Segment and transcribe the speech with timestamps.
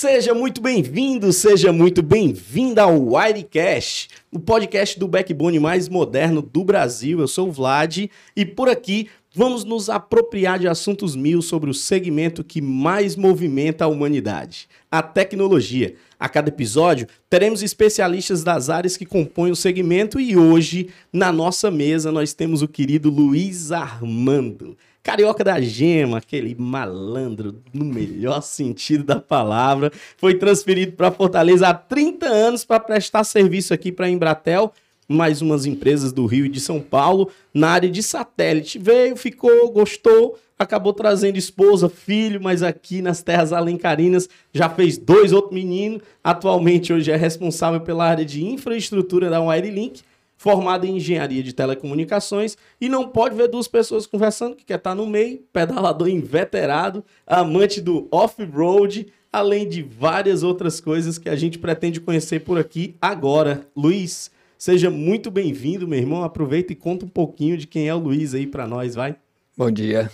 [0.00, 6.64] Seja muito bem-vindo, seja muito bem-vinda ao Wirecast, o podcast do backbone mais moderno do
[6.64, 7.20] Brasil.
[7.20, 11.74] Eu sou o Vlad e por aqui vamos nos apropriar de assuntos mil sobre o
[11.74, 15.94] segmento que mais movimenta a humanidade, a tecnologia.
[16.18, 21.70] A cada episódio, teremos especialistas das áreas que compõem o segmento e hoje, na nossa
[21.70, 24.78] mesa, nós temos o querido Luiz Armando.
[25.02, 31.74] Carioca da Gema, aquele malandro no melhor sentido da palavra, foi transferido para Fortaleza há
[31.74, 34.72] 30 anos para prestar serviço aqui para a Embratel,
[35.08, 38.78] mais umas empresas do Rio e de São Paulo, na área de satélite.
[38.78, 45.32] Veio, ficou, gostou, acabou trazendo esposa, filho, mas aqui nas terras alencarinas já fez dois
[45.32, 46.02] outros meninos.
[46.22, 50.02] Atualmente hoje é responsável pela área de infraestrutura da Wirelink
[50.40, 54.94] formado em engenharia de telecomunicações e não pode ver duas pessoas conversando, que quer estar
[54.94, 61.58] no meio, pedalador inveterado, amante do off-road, além de várias outras coisas que a gente
[61.58, 63.68] pretende conhecer por aqui agora.
[63.76, 66.24] Luiz, seja muito bem-vindo, meu irmão.
[66.24, 69.16] Aproveita e conta um pouquinho de quem é o Luiz aí para nós, vai.
[69.54, 70.10] Bom dia.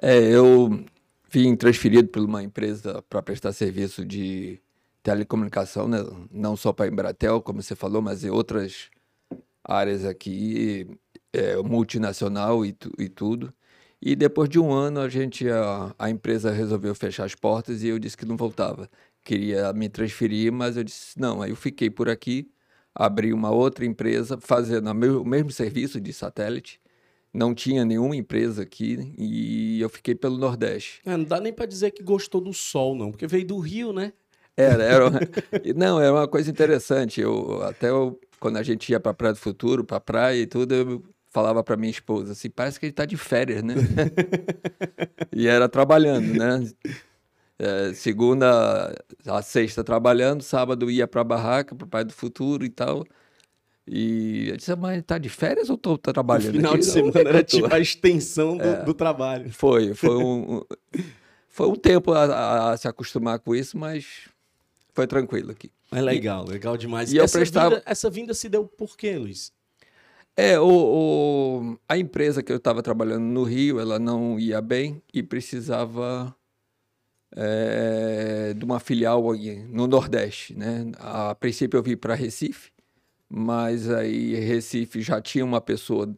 [0.00, 0.84] É, eu
[1.28, 4.60] vim transferido por uma empresa para prestar serviço de
[5.02, 6.06] telecomunicação, né?
[6.30, 8.93] não só para a Embratel, como você falou, mas em outras
[9.64, 10.86] áreas aqui,
[11.32, 13.52] é, multinacional e, tu, e, tudo.
[14.00, 17.88] E depois de um ano, a gente, a, a, empresa resolveu fechar as portas e
[17.88, 18.88] eu disse que não voltava.
[19.24, 21.40] Queria me transferir, mas eu disse não.
[21.42, 22.50] Aí eu fiquei por aqui,
[22.94, 26.80] abri uma outra empresa fazendo o mesmo serviço de satélite.
[27.32, 31.00] Não tinha nenhuma empresa aqui e eu fiquei pelo Nordeste.
[31.04, 33.92] É, não dá nem para dizer que gostou do sol, não, porque veio do Rio,
[33.92, 34.12] né?
[34.56, 35.20] Era, era uma...
[35.74, 37.20] não, era uma coisa interessante.
[37.20, 40.74] Eu até eu quando a gente ia para Praia do Futuro, para praia e tudo,
[40.74, 43.72] eu falava para minha esposa assim, parece que ele está de férias, né?
[45.32, 46.70] e era trabalhando, né?
[47.58, 48.94] É, segunda
[49.26, 53.06] a sexta trabalhando, sábado ia para a barraca, para Praia do Futuro e tal.
[53.88, 56.50] E eu disse, mas tá de férias ou tô, trabalhando?
[56.50, 56.80] O final aqui?
[56.80, 59.50] de semana era tipo a extensão do, é, do trabalho.
[59.54, 60.60] Foi, foi um,
[61.48, 64.28] foi um tempo a, a, a se acostumar com isso, mas
[64.92, 65.72] foi tranquilo aqui.
[65.94, 67.12] É legal, e, legal demais.
[67.12, 67.70] E essa, prestava...
[67.70, 69.52] vinda, essa vinda se deu por quê, Luiz?
[70.36, 75.00] É, o, o, a empresa que eu estava trabalhando no Rio, ela não ia bem
[75.12, 76.34] e precisava
[77.36, 79.22] é, de uma filial
[79.68, 80.90] no Nordeste, né?
[80.98, 82.72] A princípio eu vim para Recife,
[83.28, 86.12] mas aí Recife já tinha uma pessoa,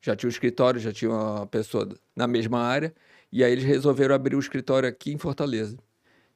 [0.00, 2.94] já tinha um escritório, já tinha uma pessoa na mesma área,
[3.30, 5.76] e aí eles resolveram abrir o escritório aqui em Fortaleza.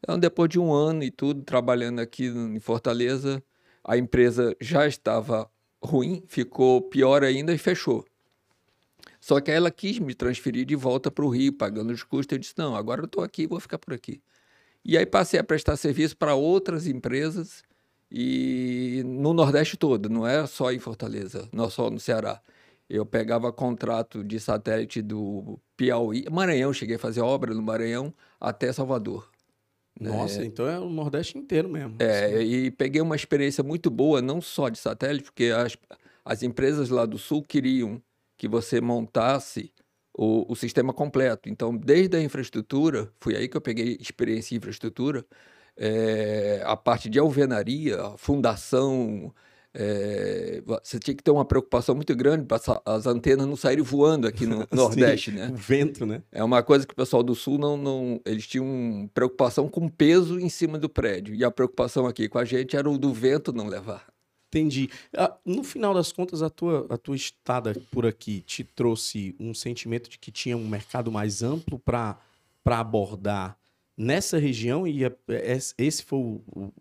[0.05, 3.43] Então, depois de um ano e tudo, trabalhando aqui em Fortaleza,
[3.83, 5.51] a empresa já estava
[5.83, 8.05] ruim, ficou pior ainda e fechou.
[9.19, 12.33] Só que ela quis me transferir de volta para o Rio, pagando os custos.
[12.33, 14.21] Eu disse: não, agora eu estou aqui, vou ficar por aqui.
[14.85, 17.63] E aí passei a prestar serviço para outras empresas
[18.11, 22.43] e no Nordeste todo, não é só em Fortaleza, não só no Ceará.
[22.91, 28.71] Eu pegava contrato de satélite do Piauí, Maranhão, cheguei a fazer obra no Maranhão até
[28.71, 29.34] Salvador.
[30.01, 31.97] Nossa, é, então é o Nordeste inteiro mesmo.
[32.01, 32.45] É, assim.
[32.45, 35.77] e peguei uma experiência muito boa, não só de satélite, porque as,
[36.25, 38.03] as empresas lá do Sul queriam
[38.37, 39.73] que você montasse
[40.17, 41.49] o, o sistema completo.
[41.49, 45.25] Então, desde a infraestrutura, foi aí que eu peguei experiência em infraestrutura,
[45.77, 49.33] é, a parte de alvenaria, fundação,
[49.77, 54.29] é, você tinha que ter uma preocupação muito grande para as antenas não saírem voando
[54.29, 55.51] aqui no Nordeste, Sim, né?
[55.53, 56.23] O vento, né?
[56.31, 58.21] É uma coisa que o pessoal do Sul não, não.
[58.25, 61.35] Eles tinham preocupação com peso em cima do prédio.
[61.35, 64.07] E a preocupação aqui com a gente era o do vento não levar.
[64.49, 64.89] Entendi.
[65.17, 69.53] Ah, no final das contas, a tua, a tua estada por aqui te trouxe um
[69.53, 72.17] sentimento de que tinha um mercado mais amplo para
[72.65, 73.59] abordar
[73.97, 75.01] nessa região e
[75.77, 76.73] esse foi o,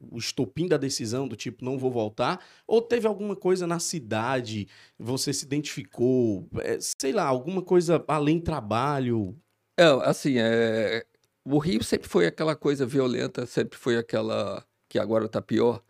[0.00, 2.44] o estopim da decisão do tipo não vou voltar?
[2.66, 4.68] Ou teve alguma coisa na cidade,
[4.98, 9.36] você se identificou, é, sei lá, alguma coisa além trabalho?
[9.76, 11.04] É, assim, é,
[11.44, 15.82] o Rio sempre foi aquela coisa violenta, sempre foi aquela que agora está pior.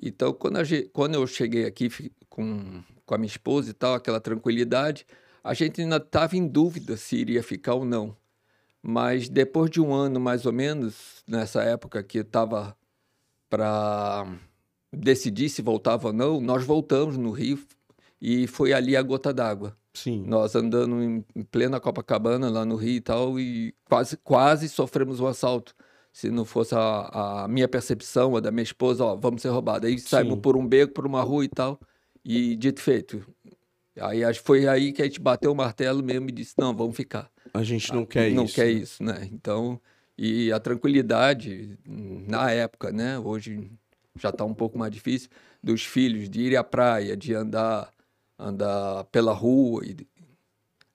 [0.00, 1.90] Então, quando, gente, quando eu cheguei aqui
[2.28, 5.06] com, com a minha esposa e tal, aquela tranquilidade,
[5.42, 8.16] a gente ainda estava em dúvida se iria ficar ou não.
[8.82, 12.76] Mas depois de um ano, mais ou menos, nessa época que estava
[13.48, 14.26] para
[14.92, 17.58] decidir se voltava ou não, nós voltamos no Rio
[18.20, 19.76] e foi ali a gota d'água.
[19.94, 20.24] Sim.
[20.26, 25.26] Nós andando em, plena Copacabana, lá no Rio e tal, e quase, quase sofremos um
[25.26, 25.74] assalto.
[26.12, 29.88] Se não fosse a, a minha percepção, a da minha esposa, ó, vamos ser roubados.
[29.88, 31.78] Aí saímos por um beco, por uma rua e tal,
[32.24, 33.24] e dito feito.
[34.00, 37.30] Aí foi aí que a gente bateu o martelo mesmo e disse, não, vamos ficar.
[37.52, 38.58] A gente não quer não isso.
[38.58, 38.72] Não quer né?
[38.72, 39.28] isso, né?
[39.32, 39.80] Então,
[40.18, 43.16] E a tranquilidade, na época, né?
[43.20, 43.70] Hoje
[44.18, 45.30] já está um pouco mais difícil,
[45.62, 47.94] dos filhos de ir à praia, de andar,
[48.36, 49.96] andar pela rua, e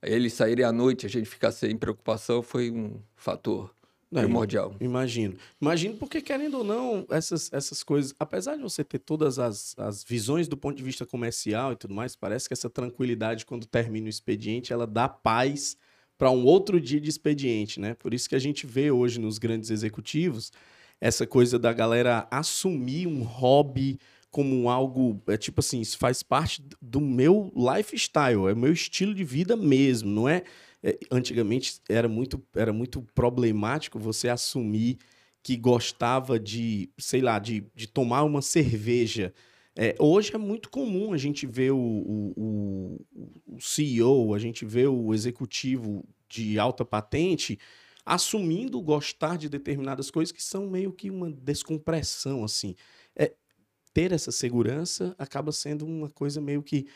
[0.02, 3.74] eles saírem à noite, a gente ficar sem preocupação, foi um fator
[4.12, 4.76] primordial.
[4.82, 5.38] Imagino.
[5.62, 10.04] Imagino porque, querendo ou não, essas, essas coisas, apesar de você ter todas as, as
[10.04, 14.08] visões do ponto de vista comercial e tudo mais, parece que essa tranquilidade, quando termina
[14.08, 15.78] o expediente, ela dá paz
[16.24, 17.96] para um outro dia de expediente, né?
[17.96, 20.54] Por isso que a gente vê hoje nos grandes executivos
[21.02, 24.00] essa coisa da galera assumir um hobby
[24.32, 29.14] como algo, é tipo assim, isso faz parte do meu lifestyle, é o meu estilo
[29.14, 30.44] de vida mesmo, não é,
[30.82, 35.00] é antigamente era muito era muito problemático você assumir
[35.44, 39.34] que gostava de, sei lá, de, de tomar uma cerveja.
[39.76, 42.93] É, hoje é muito comum a gente ver o, o,
[43.56, 47.60] o, CEO, a gente vê o executivo de alta patente
[48.06, 52.76] assumindo gostar de determinadas coisas que são meio que uma descompressão, assim.
[53.16, 53.34] É,
[53.94, 56.88] ter essa segurança acaba sendo uma coisa meio que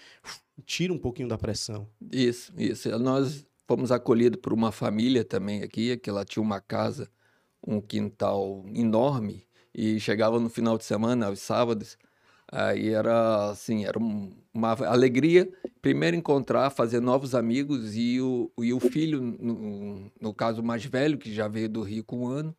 [0.66, 1.88] tira um pouquinho da pressão.
[2.12, 2.90] Isso, isso.
[3.00, 7.10] Nós fomos acolhidos por uma família também aqui, que ela tinha uma casa,
[7.66, 11.98] um quintal enorme, e chegava no final de semana, aos sábados,
[12.52, 15.50] Aí era assim, era uma alegria
[15.82, 21.18] primeiro encontrar, fazer novos amigos e o, e o filho, no, no caso mais velho,
[21.18, 22.56] que já veio do Rio com um ano,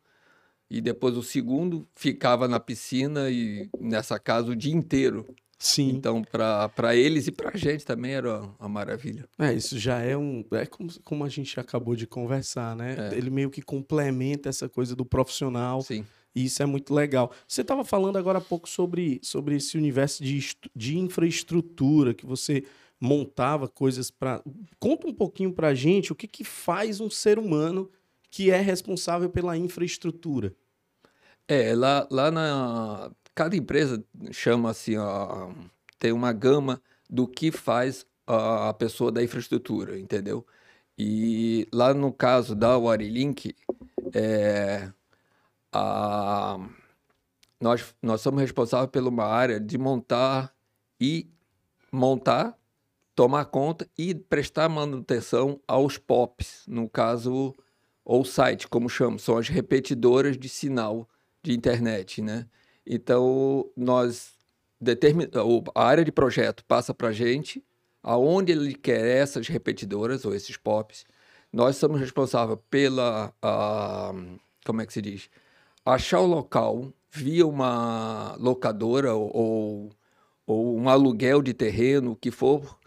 [0.70, 5.26] e depois o segundo ficava na piscina e nessa casa o dia inteiro.
[5.58, 5.90] Sim.
[5.90, 9.28] Então, para eles e para a gente também era uma maravilha.
[9.38, 10.44] É, isso já é um.
[10.52, 13.10] É como, como a gente acabou de conversar, né?
[13.12, 13.16] É.
[13.18, 15.82] Ele meio que complementa essa coisa do profissional.
[15.82, 16.06] Sim.
[16.38, 17.32] E isso é muito legal.
[17.48, 22.62] Você estava falando agora há pouco sobre, sobre esse universo de, de infraestrutura que você
[23.00, 24.40] montava coisas para.
[24.78, 27.90] Conta um pouquinho para a gente o que, que faz um ser humano
[28.30, 30.54] que é responsável pela infraestrutura.
[31.48, 33.10] É, lá, lá na.
[33.34, 35.50] Cada empresa chama assim, ó,
[35.98, 36.80] tem uma gama
[37.10, 40.46] do que faz a, pessoa da infraestrutura, entendeu?
[40.96, 43.54] E lá no caso da Warilink,
[44.12, 44.92] é,
[45.72, 46.58] a,
[47.60, 50.54] nós, nós somos responsáveis por uma área de montar
[51.00, 51.28] e
[51.90, 52.56] montar,
[53.14, 57.54] tomar conta e prestar manutenção aos POPs, no caso,
[58.04, 61.08] ou site, como chamamos, são as repetidoras de sinal
[61.42, 62.46] de internet, né?
[62.86, 64.32] Então, nós
[64.80, 65.28] determin...
[65.74, 67.62] a área de projeto passa para a gente,
[68.02, 71.04] aonde ele quer essas repetidoras ou esses POPs.
[71.52, 74.12] Nós somos responsáveis pela, a,
[74.64, 75.28] como é que se diz?
[75.88, 79.90] Achar o local via uma locadora ou,
[80.46, 82.78] ou um aluguel de terreno, que for,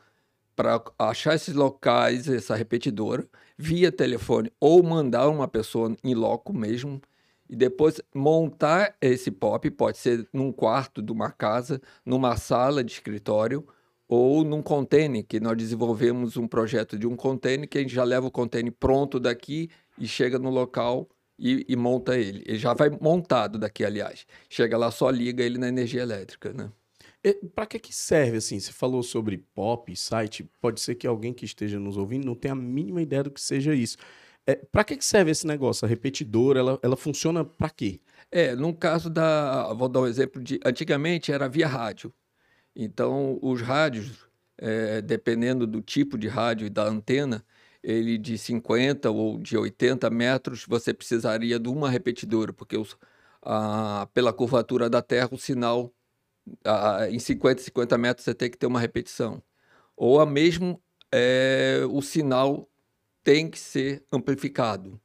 [0.55, 3.27] para achar esses locais, essa repetidora,
[3.57, 7.01] via telefone, ou mandar uma pessoa em loco mesmo,
[7.49, 12.91] e depois montar esse POP, pode ser num quarto de uma casa, numa sala de
[12.91, 13.67] escritório,
[14.07, 18.03] ou num container, que nós desenvolvemos um projeto de um container, que a gente já
[18.03, 21.09] leva o container pronto daqui e chega no local
[21.41, 22.43] e, e, monta ele.
[22.45, 24.27] Ele já vai montado daqui, aliás.
[24.47, 26.71] Chega lá, só liga ele na energia elétrica, né?
[27.55, 28.59] Para que que serve, assim?
[28.59, 30.49] Você falou sobre POP, site.
[30.59, 33.41] Pode ser que alguém que esteja nos ouvindo não tenha a mínima ideia do que
[33.41, 33.97] seja isso.
[34.45, 35.85] É, para que que serve esse negócio?
[35.85, 37.99] A repetidora, ela, ela funciona para quê?
[38.31, 39.73] É, no caso da...
[39.73, 40.59] Vou dar um exemplo de...
[40.63, 42.13] Antigamente era via rádio.
[42.75, 44.27] Então, os rádios,
[44.57, 47.43] é, dependendo do tipo de rádio e da antena,
[47.83, 52.97] ele de 50 ou de 80 metros, você precisaria de uma repetidora, porque os,
[53.41, 55.93] a, pela curvatura da Terra, o sinal
[56.63, 59.41] a, em 50, 50 metros você tem que ter uma repetição.
[59.95, 62.69] Ou a mesmo é, o sinal
[63.23, 64.99] tem que ser amplificado.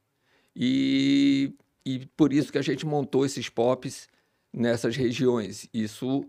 [0.55, 1.53] E,
[1.85, 4.07] e por isso que a gente montou esses POPs
[4.53, 5.69] nessas regiões.
[5.73, 6.25] Isso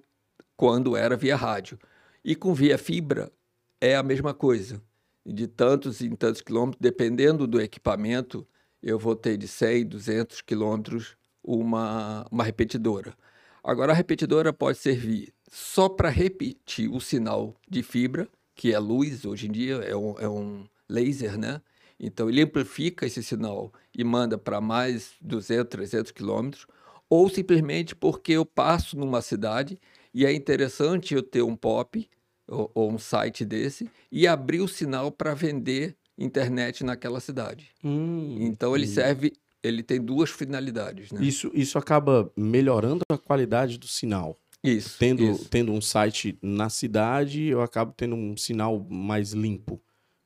[0.57, 1.79] quando era via rádio.
[2.25, 3.33] E com via fibra
[3.81, 4.83] é a mesma coisa
[5.33, 8.47] de tantos em tantos quilômetros, dependendo do equipamento,
[8.83, 13.15] eu vou ter de 100, 200 quilômetros uma, uma repetidora.
[13.63, 19.25] Agora, a repetidora pode servir só para repetir o sinal de fibra, que é luz,
[19.25, 21.61] hoje em dia é um, é um laser, né?
[22.01, 26.67] Então, ele amplifica esse sinal e manda para mais 200, 300 quilômetros,
[27.11, 29.79] ou simplesmente porque eu passo numa cidade
[30.15, 32.09] e é interessante eu ter um POP
[32.49, 37.71] ou, ou um site desse e abrir o sinal para vender internet naquela cidade.
[37.85, 41.13] Hum, então ele serve, ele tem duas finalidades.
[41.13, 41.23] Né?
[41.23, 44.37] Isso, isso acaba melhorando a qualidade do sinal.
[44.63, 45.49] Isso tendo, isso.
[45.49, 49.81] tendo um site na cidade, eu acabo tendo um sinal mais limpo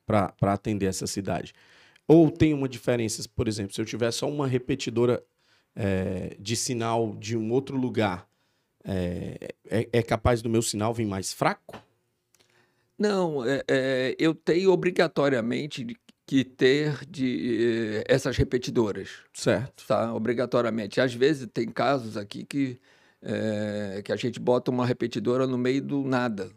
[0.05, 1.53] para atender essa cidade.
[2.07, 5.23] Ou tem uma diferença, por exemplo, se eu tiver só uma repetidora
[5.75, 8.27] é, de sinal de um outro lugar,
[8.83, 11.81] é, é, é, capaz do meu sinal vir mais fraco?
[13.03, 15.85] Não, é, é, eu tenho obrigatoriamente
[16.25, 19.09] que ter de eh, essas repetidoras.
[19.33, 19.85] Certo.
[19.85, 20.13] Tá?
[20.13, 21.01] Obrigatoriamente.
[21.01, 22.79] Às vezes tem casos aqui que,
[23.21, 26.49] é, que a gente bota uma repetidora no meio do nada.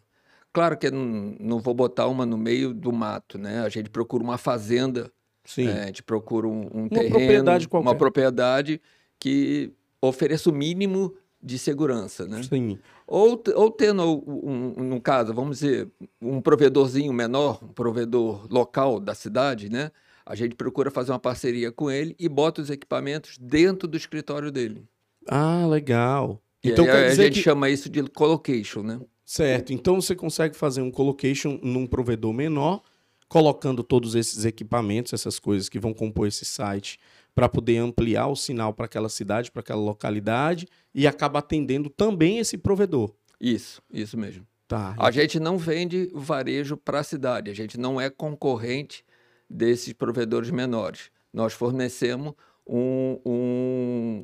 [0.53, 3.61] Claro que não, não vou botar uma no meio do mato, né?
[3.63, 5.11] A gente procura uma fazenda,
[5.45, 5.67] Sim.
[5.67, 7.89] é, a gente procura um, um Uma terreno, propriedade qualquer.
[7.89, 8.81] uma propriedade
[9.19, 11.13] que ofereça o mínimo
[11.43, 12.43] de segurança, né?
[12.43, 12.79] Sim.
[13.07, 15.89] Ou, ou tendo, um, no caso, vamos dizer,
[16.21, 19.91] um provedorzinho menor, um provedor local da cidade, né?
[20.25, 24.51] A gente procura fazer uma parceria com ele e bota os equipamentos dentro do escritório
[24.51, 24.85] dele.
[25.29, 26.43] Ah, legal.
[26.65, 27.43] E Então aí a gente que...
[27.43, 29.01] chama isso de colocation, né?
[29.25, 29.73] Certo.
[29.73, 32.83] Então você consegue fazer um colocation num provedor menor,
[33.29, 36.99] colocando todos esses equipamentos, essas coisas que vão compor esse site,
[37.35, 42.39] para poder ampliar o sinal para aquela cidade, para aquela localidade, e acaba atendendo também
[42.39, 43.13] esse provedor.
[43.41, 44.47] Isso, isso mesmo.
[44.67, 44.95] Tá.
[44.99, 49.05] A gente não vende varejo para a cidade, a gente não é concorrente
[49.49, 51.11] desses provedores menores.
[51.33, 52.35] Nós fornecemos
[52.67, 54.23] um, um-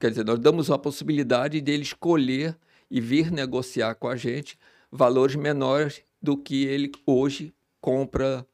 [0.00, 2.56] Quer dizer, nós damos a possibilidade dele escolher
[2.90, 4.56] e vir negociar com a gente
[4.90, 8.46] valores menores do que ele hoje compra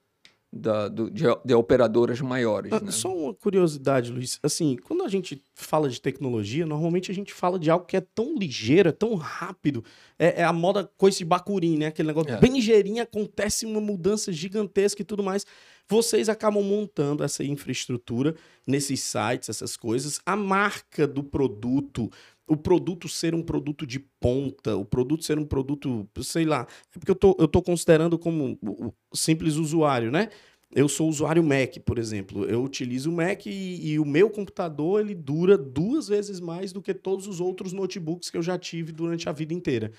[0.57, 2.73] da- do- de, de operadoras maiores.
[2.73, 2.93] Ah, né?
[2.93, 4.39] Só uma curiosidade, Luiz.
[4.41, 8.01] Assim, quando a gente fala de tecnologia, normalmente a gente fala de algo que é
[8.01, 9.85] tão ligeiro, é tão rápido.
[10.17, 11.87] É, é a moda coisa de bacurim, né?
[11.87, 12.39] Aquele negócio É.
[12.39, 15.45] bem ligeirinho, acontece uma mudança gigantesca e tudo mais.
[15.89, 20.21] Vocês acabam montando essa infraestrutura nesses sites, essas coisas.
[20.25, 22.09] A marca do produto,
[22.47, 26.67] o produto ser um produto de ponta, o produto ser um produto, sei lá.
[26.95, 28.59] É porque eu tô, eu tô considerando como
[29.15, 30.29] simples usuário, né?
[30.75, 32.45] Eu sou usuário Mac, por exemplo.
[32.47, 36.83] Eu utilizo o Mac e, e o meu computador ele dura duas vezes mais do
[36.83, 39.93] que todos os outros notebooks que eu já tive durante a vida inteira.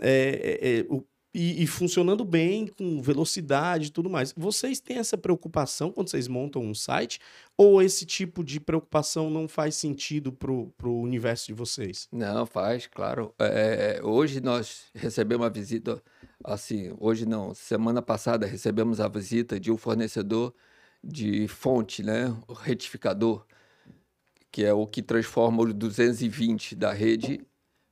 [0.00, 1.04] É, é, é, o-
[1.34, 4.32] e, e funcionando bem, com velocidade e tudo mais.
[4.36, 7.18] Vocês têm essa preocupação quando vocês montam um site?
[7.56, 12.08] Ou esse tipo de preocupação não faz sentido pro, pro universo de vocês?
[12.12, 13.34] Não, faz, claro.
[13.40, 16.00] É, hoje nós recebemos uma visita,
[16.44, 20.54] assim, hoje não, semana passada recebemos a visita de um fornecedor
[21.02, 22.34] de fonte, né?
[22.46, 23.44] O retificador,
[24.52, 27.44] que é o que transforma os 220 da rede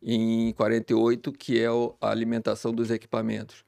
[0.02, 1.66] em 48, que é
[2.00, 3.64] a alimentação dos equipamentos.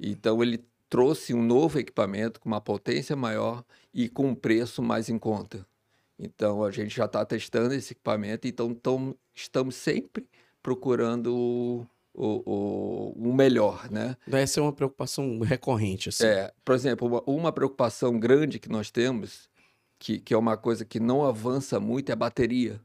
[0.00, 3.64] Então ele trouxe um novo equipamento com uma potência maior
[3.94, 5.66] e com um preço mais em conta.
[6.18, 10.26] Então a gente já está testando esse equipamento, então tom- estamos sempre
[10.62, 12.42] procurando o, o,
[13.14, 14.16] o- o melhor, né?
[14.30, 16.24] Essa é uma preocupação recorrente, assim.
[16.26, 19.48] É, por exemplo, uma, uma preocupação grande que nós temos,
[19.98, 22.80] que, que é uma coisa que não avança muito, é a bateria.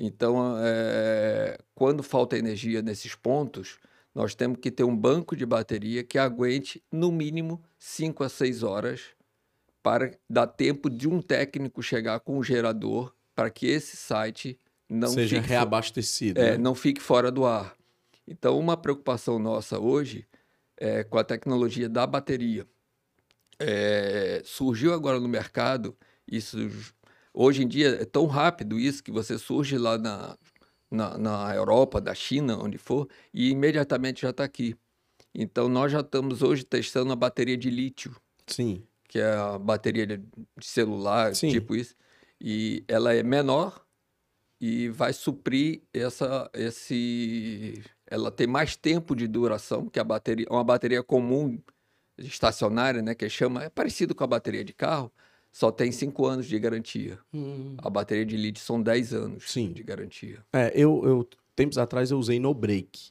[0.00, 3.78] Então, é, quando falta energia nesses pontos,
[4.14, 8.62] nós temos que ter um banco de bateria que aguente no mínimo 5 a 6
[8.62, 9.00] horas
[9.82, 15.08] para dar tempo de um técnico chegar com um gerador para que esse site não
[15.08, 16.40] Seja fique reabastecido.
[16.40, 16.58] é, né?
[16.58, 17.74] não fique fora do ar.
[18.26, 20.26] Então, uma preocupação nossa hoje
[20.76, 22.66] é com a tecnologia da bateria.
[23.58, 26.56] É, surgiu agora no mercado, isso
[27.38, 30.36] hoje em dia é tão rápido isso que você surge lá na,
[30.90, 34.74] na, na Europa, da China, onde for, e imediatamente já está aqui.
[35.32, 38.82] Então, nós já estamos hoje testando a bateria de lítio Sim.
[39.08, 40.20] que é a bateria de
[40.60, 41.50] celular, Sim.
[41.50, 41.94] tipo isso,
[42.40, 43.84] e ela é menor
[44.60, 50.64] e vai suprir essa, esse, ela tem mais tempo de duração que a bateria, uma
[50.64, 51.60] bateria comum
[52.18, 55.12] estacionária, né, que chama, é parecido com a bateria de carro,
[55.58, 57.18] só tem 5 anos de garantia.
[57.78, 59.72] A bateria de lítio são 10 anos Sim.
[59.72, 60.38] de garantia.
[60.52, 63.10] É, eu, eu tempos atrás eu usei no break.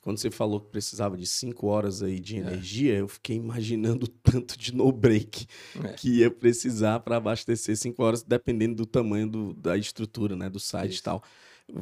[0.00, 4.08] Quando você falou que precisava de 5 horas aí de energia, eu fiquei imaginando o
[4.08, 5.46] tanto de no break
[5.84, 5.88] É.
[5.92, 10.58] que ia precisar para abastecer 5 horas, dependendo do tamanho do- da estrutura, né, do
[10.60, 11.02] site e Isso.
[11.02, 11.22] tal.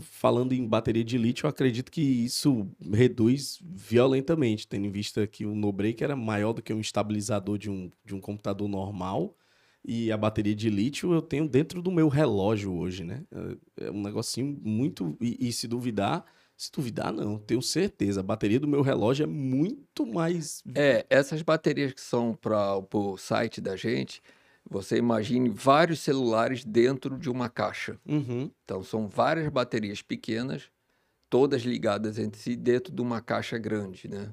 [0.00, 5.46] Falando em bateria de lítio, eu acredito que isso reduz violentamente, tendo em vista que
[5.46, 9.36] o no break era maior do que um estabilizador de um, de um computador normal.
[9.84, 13.24] E a bateria de lítio eu tenho dentro do meu relógio hoje, né?
[13.76, 15.16] É um negocinho muito.
[15.20, 16.24] E, e se duvidar,
[16.56, 18.20] se duvidar, não, tenho certeza.
[18.20, 20.62] A bateria do meu relógio é muito mais.
[20.74, 24.22] É, essas baterias que são para o site da gente,
[24.68, 27.98] você imagine vários celulares dentro de uma caixa.
[28.06, 28.48] Uhum.
[28.64, 30.70] Então, são várias baterias pequenas,
[31.28, 34.32] todas ligadas entre si dentro de uma caixa grande, né?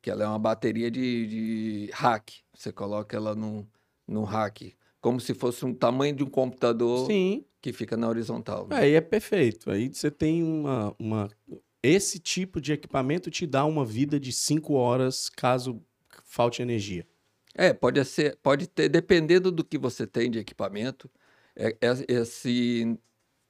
[0.00, 2.40] Que ela é uma bateria de, de rack.
[2.54, 3.66] Você coloca ela num,
[4.08, 7.44] num rack, como se fosse um tamanho de um computador Sim.
[7.60, 8.66] que fica na horizontal.
[8.66, 8.76] né?
[8.76, 9.70] Aí é perfeito.
[9.70, 11.28] Aí você tem uma, uma.
[11.82, 15.80] Esse tipo de equipamento te dá uma vida de 5 horas caso
[16.24, 17.06] falte energia.
[17.54, 21.10] É, pode ser, pode ter, dependendo do que você tem de equipamento,
[21.56, 22.96] é- é- esse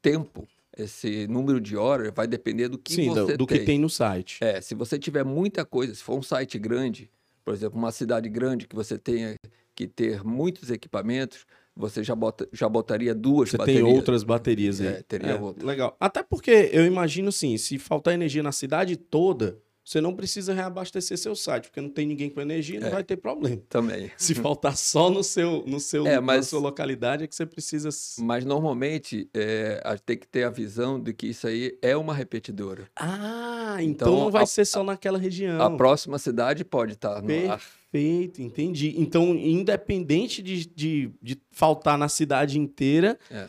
[0.01, 0.47] tempo,
[0.77, 3.91] esse número de horas vai depender do que Sim, do, você do que tem no
[3.91, 4.43] site.
[4.43, 7.11] É, se você tiver muita coisa, se for um site grande,
[7.45, 9.35] por exemplo, uma cidade grande que você tenha
[9.79, 13.85] que ter muitos equipamentos, você já, bota, já botaria duas Você baterias.
[13.85, 14.87] tem outras baterias aí.
[14.89, 15.65] É, teria outras.
[15.65, 15.97] Legal.
[16.01, 21.17] Até porque eu imagino assim, se faltar energia na cidade toda, você não precisa reabastecer
[21.17, 22.91] seu site, porque não tem ninguém com energia, não É.
[22.91, 23.57] vai ter problema.
[23.71, 24.11] Também.
[24.19, 27.47] Se faltar só no seu, no seu, É, na mas- sua localidade, é que você
[27.47, 27.89] precisa.
[28.19, 32.87] Mas normalmente é, tem que ter a visão de que isso aí é uma repetidora.
[32.97, 35.63] Ah, então, Então, não vai a- ser só naquela região.
[35.63, 37.63] A próxima cidade pode estar no ar.
[37.91, 38.95] Perfeito, entendi.
[38.99, 43.49] Então, independente de, de, de faltar na cidade inteira, É.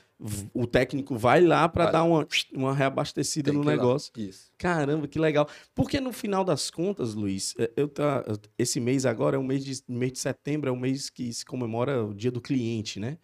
[0.54, 4.12] o técnico vai lá para dar uma, uma reabastecida Tem no negócio.
[4.58, 5.48] Caramba, que legal.
[5.76, 8.24] Porque no final das contas, Luiz, eh, eu tá,
[8.58, 11.46] esse mês agora é o mês de, mês de setembro, é o mês que se
[11.46, 13.18] comemora o dia do cliente, né?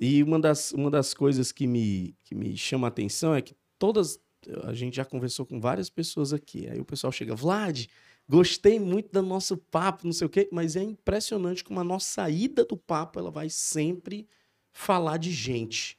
[0.00, 3.54] E uma das, uma das coisas que me, que me chama a atenção é que
[3.78, 4.18] todas.
[4.64, 6.66] A gente já conversou com várias pessoas aqui.
[6.66, 7.84] Aí o pessoal chega, Vlad,
[8.30, 12.06] gostei muito do nosso papo, não sei o quê, mas é impressionante como a nossa
[12.06, 14.28] saída do papo ela vai sempre
[14.72, 15.98] falar de gente.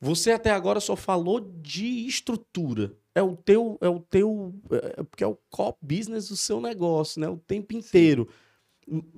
[0.00, 2.96] Você até agora só falou de estrutura.
[3.12, 7.20] É o teu, é o teu, é, porque é o core business do seu negócio,
[7.20, 7.28] né?
[7.28, 8.28] O tempo inteiro.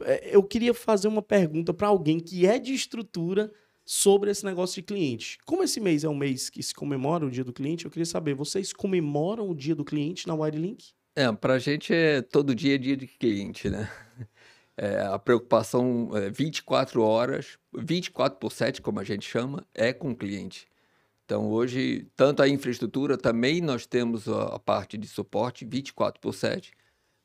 [0.02, 3.52] É, Eu queria fazer uma pergunta para alguém que é de estrutura
[3.85, 5.38] sobre esse negócio de cliente.
[5.44, 8.06] Como esse mês é um mês que se comemora o Dia do Cliente, eu queria
[8.06, 10.96] saber, vocês comemoram o Dia do Cliente na Wirelink?
[11.16, 13.90] É, pra gente é todo dia é dia de cliente, né?
[14.78, 20.11] É, a preocupação é 24 horas, 24 por 7, como a gente chama, é com
[20.11, 20.68] o cliente.
[21.25, 26.72] Então, hoje, tanto a infraestrutura, também nós temos a, parte de suporte 24 por 7,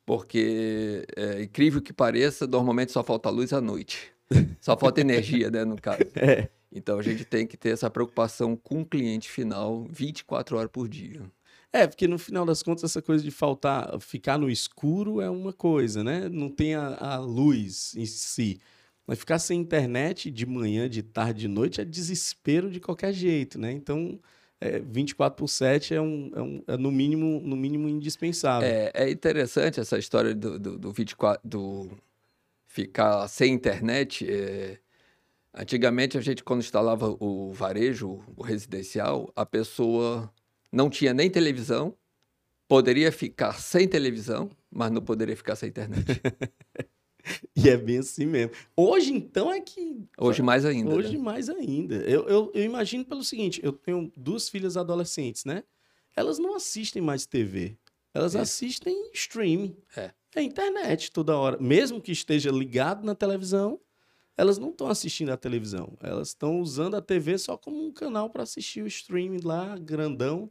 [0.06, 4.14] porque, é, incrível que pareça, normalmente só falta luz à noite.
[4.62, 6.00] Só falta energia, né, no caso.
[6.16, 6.50] É.
[6.72, 10.88] Então, a gente tem que ter essa preocupação com o cliente final 24 horas por
[10.88, 11.22] dia.
[11.74, 15.54] É, porque no final das contas, essa coisa de faltar, ficar no escuro é uma
[15.54, 16.28] coisa, né?
[16.28, 18.60] Não tem a, a luz em si.
[19.08, 23.58] Mas ficar sem internet de manhã, de tarde, de noite é desespero de qualquer jeito,
[23.58, 23.72] né?
[23.72, 24.20] Então,
[24.60, 28.68] é, 24 por 7 é, um, é, um- é no, mínimo, no mínimo indispensável.
[28.70, 31.90] É, é interessante essa história do, do, do 24, do
[32.68, 34.30] ficar sem internet.
[34.30, 34.78] é,
[35.54, 40.32] Antigamente, a gente, quando instalava o varejo, o residencial, a pessoa
[40.72, 41.96] não tinha nem televisão,
[42.68, 46.06] poderia ficar sem televisão, mas não poderia ficar sem internet.
[47.56, 48.52] E é bem assim mesmo.
[48.76, 50.08] Hoje, então, é que.
[50.18, 50.94] Hoje mais ainda.
[50.94, 51.24] Hoje né?
[51.24, 51.96] mais ainda.
[51.98, 55.64] Eu, eu, eu imagino pelo seguinte: eu tenho duas filhas adolescentes, né?
[56.16, 57.78] Elas não assistem mais TV.
[58.14, 58.42] Elas Isso.
[58.42, 59.78] assistem streaming.
[59.96, 60.12] É.
[60.36, 61.58] É internet toda hora.
[61.60, 63.80] Mesmo que esteja ligado na televisão,
[64.38, 65.98] elas não estão assistindo a televisão.
[66.02, 70.50] Elas estão usando a TV só como um canal para assistir o streaming lá, grandão,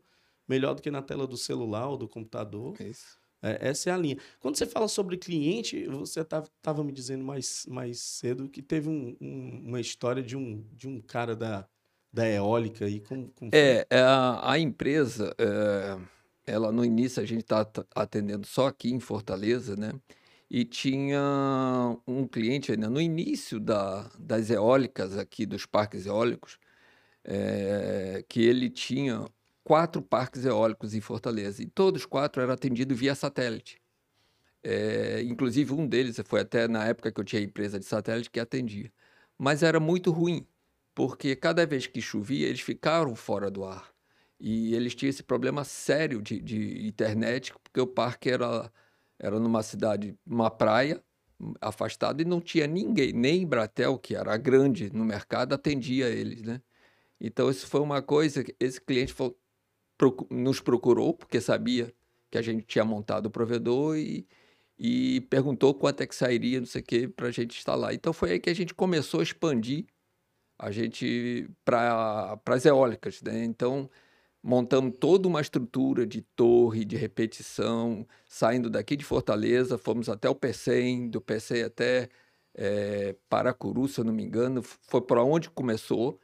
[0.51, 2.75] melhor do que na tela do celular ou do computador.
[2.83, 3.17] Isso.
[3.41, 4.19] É, essa é a linha.
[4.41, 9.17] Quando você fala sobre cliente, você estava me dizendo mais, mais cedo que teve um-
[9.21, 11.67] um- uma história de um, de um cara da,
[12.13, 13.01] da eólica aí.
[13.01, 13.51] Como, como?
[13.55, 15.97] É, é, a, a empresa, é,
[16.45, 19.93] ela no início a gente está atendendo só aqui em Fortaleza, né?
[20.51, 21.23] E tinha
[22.07, 26.59] um cliente ainda no início da, das eólicas aqui, dos parques eólicos,
[27.25, 29.27] é, que ele tinha
[29.71, 33.81] quatro parques eólicos em Fortaleza e todos quatro eram atendidos via satélite.
[34.65, 38.41] É, inclusive um deles foi até na época que eu tinha empresa de satélite que
[38.41, 38.93] atendia.
[39.39, 40.45] Mas era muito ruim,
[40.93, 43.95] porque cada vez que chovia, eles ficaram fora do ar.
[44.41, 48.73] E eles tinham esse problema sério de, de internet, porque o parque era,
[49.21, 51.01] era numa cidade, uma praia,
[51.61, 56.61] afastado, e não tinha ninguém, nem Bratel, que era grande no mercado, atendia eles, né?
[57.21, 59.39] Então, isso foi uma coisa que esse cliente falou-
[60.31, 61.93] nos procurou, porque sabia
[62.31, 64.27] que a gente tinha montado o provedor e,
[64.79, 67.95] e perguntou quanto é que sairia, não sei o quê, para a gente instalar.
[67.95, 69.87] Então, foi aí que a gente começou a expandir
[70.59, 73.45] a gente para as eólicas, né?
[73.45, 73.91] Então,
[74.43, 80.35] montamos toda uma estrutura de torre, de repetição, saindo daqui de Fortaleza, fomos até o
[80.35, 82.09] PECEM, do PECEM até
[82.55, 86.21] eh, Paracuru, se eu não me engano, foi para onde começou.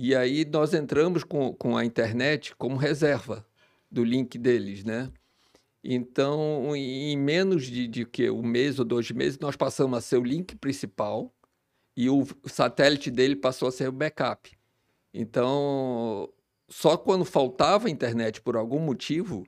[0.00, 3.44] E aí nós entramos com, com a internet como reserva
[3.90, 5.10] do link deles, né?
[5.82, 10.18] Então, em menos de, de que um mês ou dois meses, nós passamos a ser
[10.18, 11.34] o link principal
[11.96, 14.56] e o satélite dele passou a ser o backup.
[15.12, 16.32] Então,
[16.68, 19.44] só quando faltava internet por algum motivo,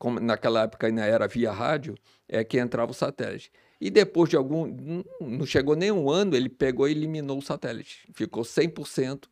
[0.00, 1.94] como naquela época ainda era via rádio,
[2.28, 3.52] é que entrava o satélite.
[3.80, 5.04] E depois de algum.
[5.20, 8.08] Não chegou nem um ano, ele pegou e eliminou o satélite.
[8.12, 9.28] Ficou 100%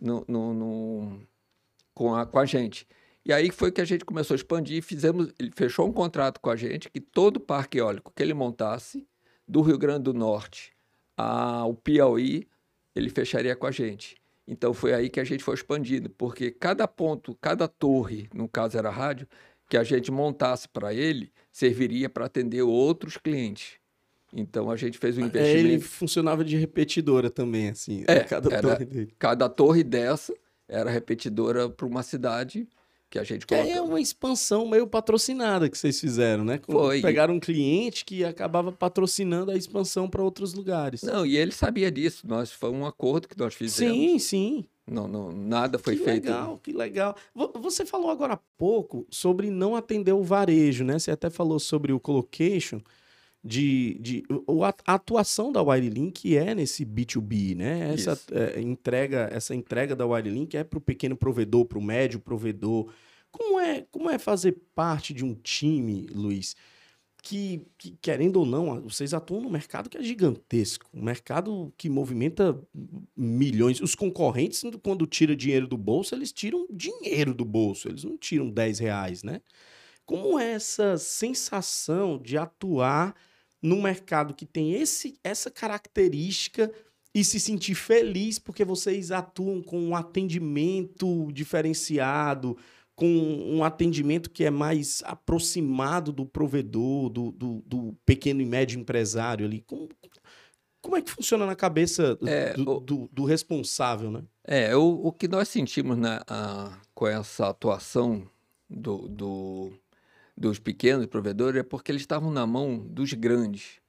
[0.00, 1.20] no, no, no,
[1.94, 2.86] com, a, com a gente.
[3.24, 4.82] E aí foi que a gente começou a expandir.
[4.82, 9.06] Fizemos, ele fechou um contrato com a gente que todo parque eólico que ele montasse,
[9.46, 10.72] do Rio Grande do Norte
[11.16, 12.46] ao Piauí,
[12.94, 14.16] ele fecharia com a gente.
[14.46, 18.78] Então foi aí que a gente foi expandindo, porque cada ponto, cada torre, no caso
[18.78, 19.26] era rádio,
[19.68, 23.77] que a gente montasse para ele, serviria para atender outros clientes.
[24.32, 25.68] Então a gente fez um investimento.
[25.68, 28.04] Ele funcionava de repetidora também, assim.
[28.06, 29.14] É, cada torre dele.
[29.18, 30.34] Cada torre dessa
[30.68, 32.68] era repetidora para uma cidade
[33.10, 33.66] que a gente coloca...
[33.66, 36.60] É uma expansão meio patrocinada que vocês fizeram, né?
[36.62, 37.00] Foi.
[37.00, 41.02] Pegaram um cliente que acabava patrocinando a expansão para outros lugares.
[41.02, 42.26] Não, e ele sabia disso.
[42.28, 43.96] Nós foi um acordo que nós fizemos.
[43.96, 44.64] Sim, sim.
[44.86, 46.24] Não, não, nada foi que feito.
[46.24, 47.16] Que legal, que legal.
[47.60, 50.98] Você falou agora há pouco sobre não atender o varejo, né?
[50.98, 52.80] Você até falou sobre o colocation
[53.42, 54.24] de, de
[54.84, 57.94] a atuação da Wirelink é nesse B2B, né?
[57.94, 62.18] Essa é, entrega, essa entrega da Wirelink é para o pequeno provedor, para o médio
[62.18, 62.92] provedor.
[63.30, 66.56] Como é, como é fazer parte de um time, Luiz,
[67.22, 71.88] que, que, querendo ou não, vocês atuam no mercado que é gigantesco, um mercado que
[71.88, 72.58] movimenta
[73.16, 73.80] milhões.
[73.80, 78.50] Os concorrentes, quando tira dinheiro do bolso, eles tiram dinheiro do bolso, eles não tiram
[78.50, 79.40] 10 reais, né?
[80.06, 83.14] Como é essa sensação de atuar
[83.62, 86.70] num mercado que tem esse, essa característica
[87.14, 92.56] e se sentir feliz porque vocês atuam com um atendimento diferenciado,
[92.94, 98.80] com um atendimento que é mais aproximado do provedor, do, do, do pequeno e médio
[98.80, 99.62] empresário ali.
[99.62, 99.88] Como,
[100.80, 104.22] como é que funciona na cabeça é, do, o, do, do, responsável, né?
[104.44, 108.28] É, o, o que nós sentimos na, a, com essa atuação
[108.68, 109.72] do, do
[110.38, 113.80] dos pequenos provedores é porque eles estavam na mão dos grandes.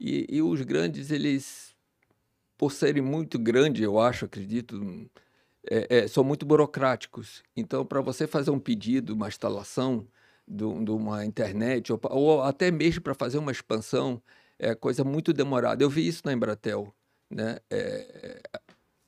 [0.00, 1.76] E, e os grandes, eles,
[2.58, 5.08] por serem muito grandes, eu acho, acredito,
[5.70, 7.44] é, é, são muito burocráticos.
[7.56, 10.08] Então, para você fazer um pedido, uma instalação
[10.46, 14.20] de, uma internet, ou, ou até mesmo para fazer uma expansão,
[14.58, 15.84] é coisa muito demorada.
[15.84, 16.92] Eu vi isso na Embratel.
[17.30, 17.60] Né?
[17.70, 18.42] É,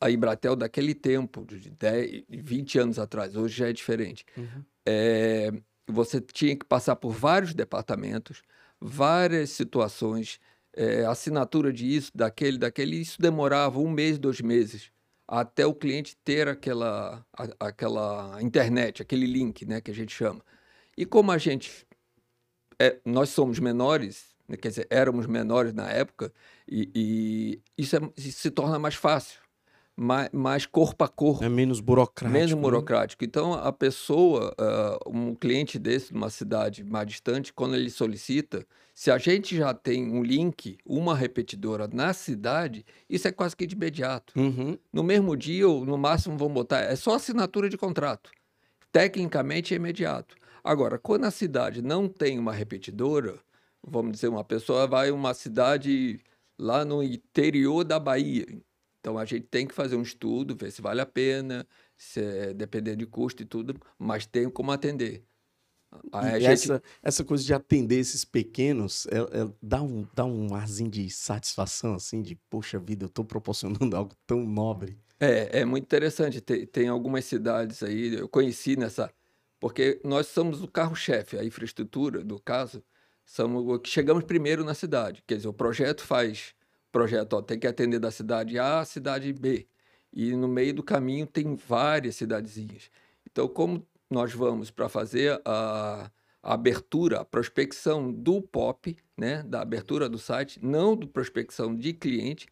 [0.00, 4.24] a Embratel daquele tempo, de 10, 20 anos atrás, hoje já é diferente.
[4.36, 4.64] Uhum.
[4.86, 5.50] É,
[5.86, 8.42] você tinha que passar por vários departamentos,
[8.80, 10.40] várias situações,
[10.72, 12.96] é, assinatura disso, daquele, daquele.
[12.96, 14.90] Isso demorava um mês, dois meses,
[15.26, 20.42] até o cliente ter aquela, a, aquela internet, aquele link, né, que a gente chama.
[20.96, 21.86] E como a gente,
[22.78, 26.32] é, nós somos menores, né, quer dizer, éramos menores na época,
[26.68, 29.43] e, e isso, é, isso se torna mais fácil
[29.96, 31.44] mais, mais corpo a corpo.
[31.44, 32.32] É menos burocrático.
[32.32, 32.60] Menos né?
[32.60, 33.22] burocrático.
[33.22, 33.28] Né?
[33.28, 39.10] Então, a pessoa, uh, um cliente desse, numa cidade mais distante, quando ele solicita, se
[39.10, 43.74] a gente já tem um link, uma repetidora na cidade, isso é quase que de
[43.74, 44.38] imediato.
[44.38, 44.78] Uhum.
[44.92, 48.30] No mesmo dia, ou no máximo, vamos botar, é só assinatura de contrato.
[48.92, 50.36] Tecnicamente é imediato.
[50.62, 53.38] Agora, quando a cidade não tem uma repetidora,
[53.82, 56.20] vamos dizer, uma pessoa vai a uma cidade
[56.58, 58.46] lá no interior da Bahia,
[59.04, 62.54] então a gente tem que fazer um estudo, ver se vale a pena, se é,
[62.54, 65.22] dependendo de custo e tudo, mas tem como atender.
[66.40, 66.46] Gente...
[66.46, 71.10] essa, essa coisa de atender esses pequenos é, é, dá, um, dá um arzinho de
[71.10, 74.98] satisfação, assim, de poxa vida, eu estou proporcionando algo tão nobre.
[75.20, 76.40] É, é muito interessante.
[76.40, 79.12] Tem, tem algumas cidades aí, eu conheci nessa.
[79.60, 82.82] Porque nós somos o carro-chefe, a infraestrutura, do caso,
[83.22, 85.22] somos que chegamos primeiro na cidade.
[85.26, 86.54] Quer dizer, o projeto faz
[86.94, 89.66] projeto, ó, tem que atender da cidade A à cidade B.
[90.12, 92.88] E no meio do caminho tem várias cidadezinhas.
[93.28, 96.08] Então, como nós vamos para fazer a,
[96.40, 101.92] a, abertura, a prospecção do POP, né, da abertura do site, não do prospecção de
[101.92, 102.46] cliente,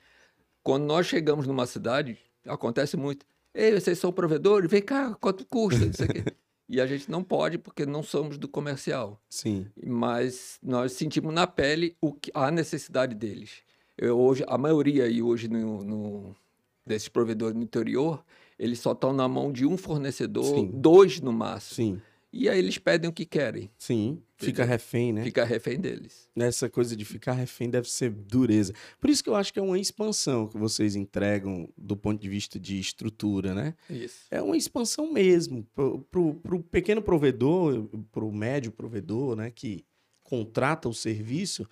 [0.60, 3.24] quando nós chegamos numa cidade, acontece muito.
[3.54, 4.68] Ei, vocês são provedores?
[4.68, 6.24] Vem cá, quanto custa isso aqui?
[6.68, 9.22] e a gente não pode porque não somos do comercial.
[9.30, 9.68] Sim.
[9.86, 13.62] Mas nós sentimos na pele o que, a necessidade deles.
[14.02, 16.36] Eu, hoje, a maioria aí hoje no, no,
[16.84, 18.24] desses provedores no interior,
[18.58, 20.70] eles só estão na mão de um fornecedor, Sim.
[20.74, 21.74] dois no máximo.
[21.76, 22.02] Sim.
[22.32, 23.70] E aí eles pedem o que querem.
[23.78, 25.22] Sim, fica refém, né?
[25.22, 26.28] Fica refém deles.
[26.34, 28.72] Essa coisa de ficar refém deve ser dureza.
[28.98, 32.28] Por isso que eu acho que é uma expansão que vocês entregam do ponto de
[32.28, 33.74] vista de estrutura, né?
[33.88, 34.24] Isso.
[34.30, 35.64] É uma expansão mesmo.
[35.74, 39.84] Para o pequeno provedor, para o médio provedor, né, que
[40.24, 41.68] contrata o serviço,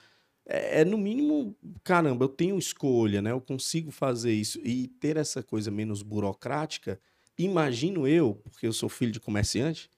[0.51, 3.31] é, é, no mínimo, caramba, eu tenho escolha, né?
[3.31, 7.01] Eu consigo fazer isso e ter essa coisa menos burocrática.
[7.39, 9.89] Imagino eu, porque eu sou filho de comerciante,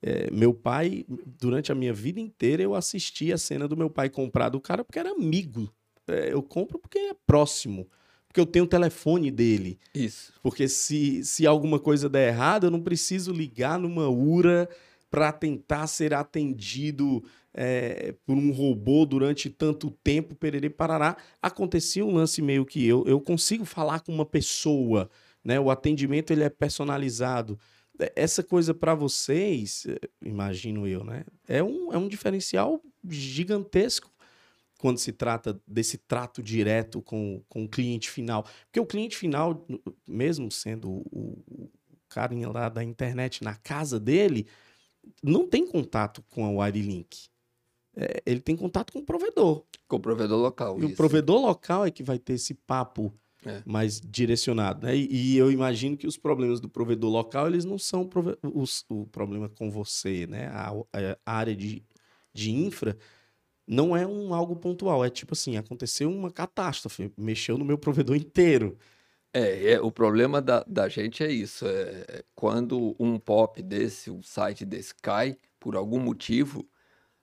[0.00, 1.04] é, meu pai,
[1.38, 4.82] durante a minha vida inteira, eu assisti a cena do meu pai comprar do cara
[4.82, 5.72] porque era amigo.
[6.08, 7.86] É, eu compro porque é próximo.
[8.26, 9.78] Porque eu tenho o telefone dele.
[9.94, 10.32] Isso.
[10.42, 14.68] Porque se, se alguma coisa der errado, eu não preciso ligar numa URA
[15.12, 17.22] para tentar ser atendido
[17.52, 21.18] é, por um robô durante tanto tempo, pererê, parará.
[21.42, 25.10] Acontecia um lance meio que eu, eu consigo falar com uma pessoa,
[25.44, 25.60] né?
[25.60, 27.58] O atendimento ele é personalizado.
[28.00, 31.26] É, essa coisa para vocês, é, imagino eu, né?
[31.46, 34.10] É um, é um diferencial gigantesco
[34.78, 38.46] quando se trata desse trato direto com, com o cliente final.
[38.64, 39.66] Porque o cliente final,
[40.08, 41.70] mesmo sendo o, o
[42.08, 44.46] carinha lá da internet na casa dele,
[45.22, 47.28] não tem contato com a Wirelink.
[47.96, 49.64] É, ele tem contato com o provedor.
[49.86, 50.78] Com o provedor local.
[50.78, 50.92] E isso.
[50.92, 53.12] o provedor local é que vai ter esse papo
[53.44, 53.62] é.
[53.66, 54.86] mais direcionado.
[54.86, 54.96] Né?
[54.96, 58.08] E, e, eu imagino que os problemas do provedor local, eles não são
[58.54, 60.46] os, o problema com você, né?
[60.48, 60.72] A,
[61.26, 61.82] a, área de,
[62.32, 62.96] de infra
[63.66, 65.04] não é um algo pontual.
[65.04, 68.78] É tipo assim, aconteceu uma catástrofe, mexeu no meu provedor inteiro.
[69.32, 71.66] É, é, o problema da, da gente é isso.
[71.66, 76.68] É, é, quando um pop desse, um site desse cai, por algum motivo,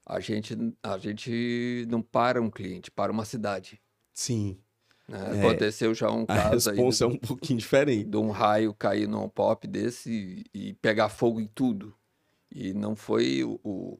[0.05, 3.79] a gente, a gente não para um cliente, para uma cidade.
[4.13, 4.57] Sim.
[5.07, 5.19] Né?
[5.19, 6.75] É, Aconteceu já um caso aí.
[6.75, 8.09] A resposta é um pouquinho diferente.
[8.09, 11.93] De um raio cair num pop desse e, e pegar fogo em tudo.
[12.51, 13.99] E não foi o, o,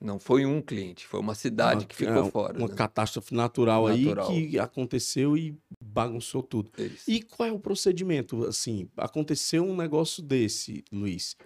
[0.00, 2.58] não foi um cliente, foi uma cidade uma, que ficou é, fora.
[2.58, 2.74] Uma né?
[2.74, 5.56] catástrofe natural, natural, aí que aconteceu e
[5.98, 6.70] bagunçou tudo.
[6.78, 7.10] Isso.
[7.10, 8.44] E qual é o procedimento?
[8.44, 11.36] Assim, aconteceu um negócio desse, Luiz.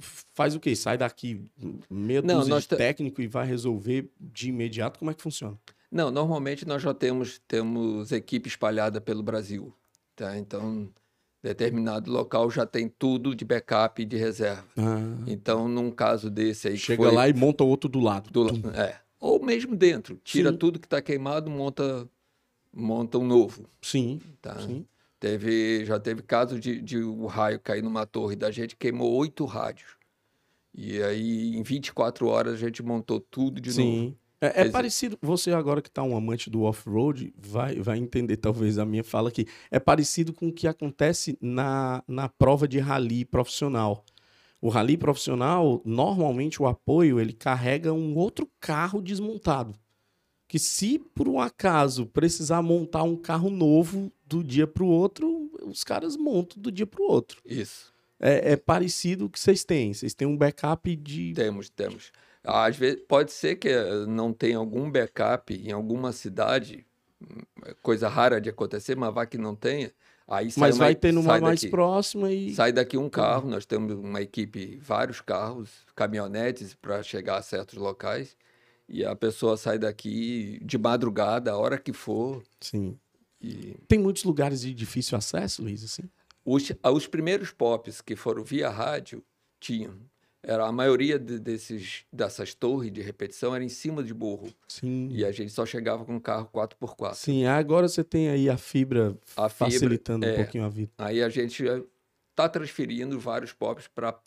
[0.00, 0.74] Faz o quê?
[0.74, 1.44] Sai daqui
[1.90, 2.76] meio Não, de te...
[2.76, 4.98] técnico e vai resolver de imediato?
[4.98, 5.58] Como é que funciona?
[5.92, 9.74] Não, normalmente nós já temos, temos equipe espalhada pelo Brasil.
[10.16, 10.38] Tá?
[10.38, 10.88] Então,
[11.42, 14.64] determinado local já tem tudo de backup e de reserva.
[14.78, 15.24] Ah.
[15.26, 16.78] Então, num caso desse aí.
[16.78, 17.12] Chega foi...
[17.12, 18.30] lá e monta outro do lado.
[18.30, 18.70] Do...
[18.70, 18.98] É.
[19.18, 20.18] Ou mesmo dentro.
[20.24, 20.56] Tira sim.
[20.56, 22.08] tudo que está queimado, monta,
[22.72, 23.68] monta um novo.
[23.82, 24.20] Sim.
[24.40, 24.58] Tá?
[24.60, 24.86] sim.
[25.18, 29.44] Teve, já teve caso de, de o raio cair numa torre da gente, queimou oito
[29.44, 29.96] rádios.
[30.74, 34.02] E aí, em 24 horas, a gente montou tudo de sim.
[34.02, 34.16] novo.
[34.40, 38.78] É, é parecido, você agora que está um amante do off-road, vai, vai entender talvez
[38.78, 39.46] a minha fala aqui.
[39.70, 44.02] É parecido com o que acontece na, na prova de rally profissional.
[44.58, 49.74] O rally profissional, normalmente o apoio, ele carrega um outro carro desmontado.
[50.50, 55.48] Que se por um acaso precisar montar um carro novo do dia para o outro,
[55.62, 57.40] os caras montam do dia para o outro.
[57.46, 57.94] Isso.
[58.18, 59.94] É, é parecido o que vocês têm.
[59.94, 61.34] Vocês têm um backup de.
[61.34, 62.10] Temos, temos.
[62.42, 66.84] Às vezes pode ser que eh, não tenha algum backup em alguma cidade,
[67.80, 69.92] coisa rara de acontecer, mas vai que não tenha.
[70.26, 72.52] Aí mas vai ter numa mais próxima e.
[72.56, 77.78] Sai daqui um carro, nós temos uma equipe, vários carros, caminhonetes para chegar a certos
[77.78, 78.36] locais.
[78.90, 82.42] E a pessoa sai daqui de madrugada, a hora que for.
[82.60, 82.98] Sim.
[83.40, 83.76] E...
[83.86, 86.02] Tem muitos lugares de difícil acesso, Luiz, assim?
[86.44, 89.22] Os, os primeiros pops que foram via rádio
[89.60, 89.94] tinham.
[90.42, 94.52] Era a maioria de, desses, dessas torres de repetição era em cima de burro.
[94.66, 95.08] Sim.
[95.12, 97.14] E a gente só chegava com um carro 4x4.
[97.14, 100.90] Sim, agora você tem aí a fibra a facilitando fibra, um é, pouquinho a vida.
[100.98, 101.62] Aí a gente
[102.30, 104.18] está transferindo vários pops para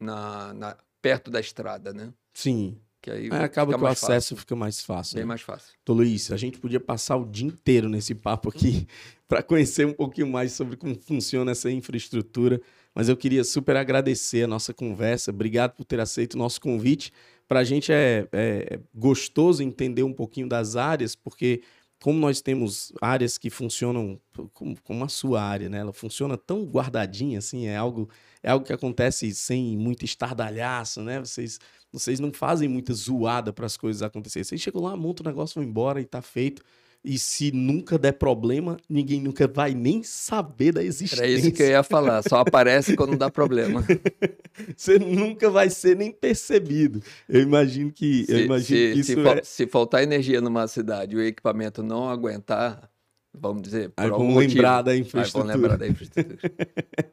[0.00, 2.12] na, na, perto da estrada, né?
[2.32, 2.78] Sim.
[3.02, 4.36] Que aí, acaba que o acesso fácil.
[4.36, 5.14] fica mais fácil.
[5.14, 5.28] Bem né?
[5.28, 5.72] mais fácil.
[5.84, 8.86] Tô Luiz, a gente podia passar o dia inteiro nesse papo aqui
[9.26, 12.60] para conhecer um pouquinho mais sobre como funciona essa infraestrutura.
[12.94, 15.30] Mas eu queria super agradecer a nossa conversa.
[15.30, 17.12] Obrigado por ter aceito o nosso convite.
[17.48, 21.62] Para a gente é, é gostoso entender um pouquinho das áreas, porque
[22.02, 24.18] como nós temos áreas que funcionam
[24.54, 25.78] como, como, a sua área, né?
[25.78, 28.08] Ela funciona tão guardadinha, assim, é algo,
[28.42, 31.20] é algo que acontece sem muito estardalhaço, né?
[31.20, 31.58] Vocês,
[31.92, 34.44] vocês não fazem muita zoada para as coisas acontecerem.
[34.44, 36.62] Vocês chegam lá, montam o negócio, vão embora e está feito.
[37.02, 41.24] E se nunca der problema, ninguém nunca vai nem saber da existência.
[41.24, 43.82] Era isso que eu ia falar, só aparece quando dá problema.
[44.76, 47.02] Você nunca vai ser nem percebido.
[47.26, 49.42] Eu imagino que, se, eu imagino se, que isso se, é...
[49.42, 52.90] se faltar energia numa cidade e o equipamento não aguentar,
[53.32, 55.54] vamos dizer, por Aí algum vão motivo, lembrar da infraestrutura.
[55.54, 56.38] Aí vão lembrar da infraestrutura.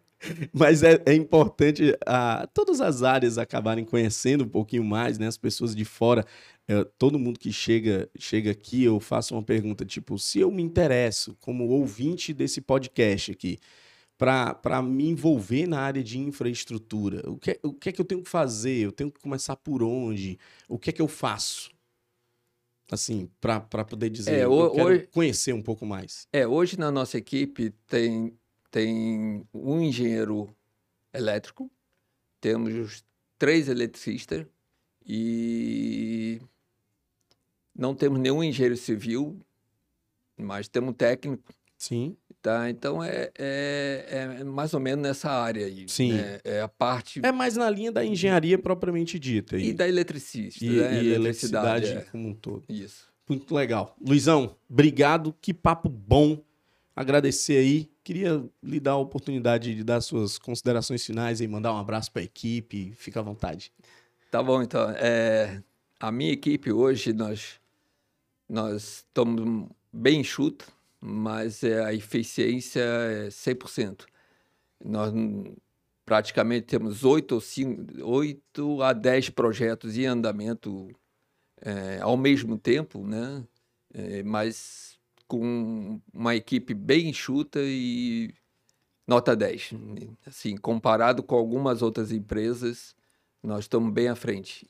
[0.52, 5.28] Mas é, é importante a, todas as áreas acabarem conhecendo um pouquinho mais, né?
[5.28, 6.26] As pessoas de fora
[6.68, 10.62] é, todo mundo que chega, chega aqui, eu faço uma pergunta tipo: se eu me
[10.64, 13.58] interesso como ouvinte desse podcast aqui,
[14.18, 18.24] para me envolver na área de infraestrutura, o que, o que é que eu tenho
[18.24, 18.78] que fazer?
[18.80, 20.40] Eu tenho que começar por onde?
[20.68, 21.70] O que é que eu faço?
[22.92, 26.26] Assim, para poder dizer, É, quero hoje- conhecer um pouco mais.
[26.32, 28.34] É, hoje na nossa equipe tem,
[28.78, 30.56] tem um engenheiro
[31.12, 31.68] elétrico,
[32.40, 33.04] temos os
[33.36, 34.46] três eletricistas
[35.04, 36.40] e
[37.76, 39.36] não temos nenhum engenheiro civil,
[40.38, 42.70] mas temos um técnico, Sim, tá?
[42.70, 44.06] Então é, é,
[44.40, 45.90] é mais ou menos nessa área aí.
[45.90, 46.14] Sim.
[46.14, 46.40] né?
[46.44, 49.58] É a parte é mais na linha da engenharia propriamente dita.
[49.58, 51.04] e da eletricista, e, né?
[51.04, 52.02] e eletricidade é.
[52.12, 52.64] como um todo.
[52.70, 53.12] Isso.
[53.28, 53.96] Muito legal.
[54.00, 55.36] Luizão, obrigado.
[55.42, 56.46] Que papo bom.
[56.98, 57.88] Agradecer aí.
[58.04, 62.24] Queria lhe dar a oportunidade de dar suas considerações finais e mandar um abraço para
[62.24, 62.92] a equipe.
[62.96, 63.72] Fica à vontade.
[64.32, 64.90] Tá bom, então.
[64.98, 65.62] É,
[66.00, 67.62] a minha equipe hoje, nós,
[68.50, 70.66] nós estamos bem enxuto,
[71.00, 74.06] mas é, a eficiência é 100%.
[74.84, 75.56] Nós hum,
[76.04, 80.90] praticamente temos 8, ou cinco, 8 a 10 projetos em andamento
[81.62, 83.44] é, ao mesmo tempo, né?
[83.94, 84.87] É, mas
[85.28, 88.34] com uma equipe bem enxuta e
[89.08, 89.72] nota 10.
[90.26, 92.96] Assim, comparado com algumas outras empresas,
[93.44, 94.68] nós estamos bem à frente,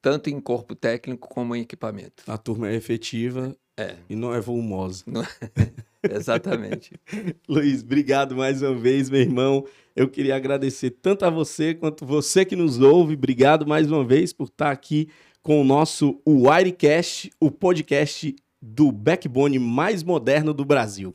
[0.00, 2.22] tanto em corpo técnico como em equipamento.
[2.26, 5.04] A turma é efetiva É, e não é volumosa.
[6.02, 6.92] exatamente.
[7.48, 9.66] Luiz, obrigado mais uma vez, meu irmão.
[9.94, 13.14] Eu queria agradecer tanto a você quanto você que nos ouve.
[13.14, 15.08] Obrigado mais uma vez por estar aqui
[15.42, 21.14] com o nosso Wirecast, o podcast do backbone mais moderno do Brasil.